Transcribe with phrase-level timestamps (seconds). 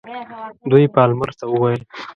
[0.69, 1.81] دوی پالمر ته وویل.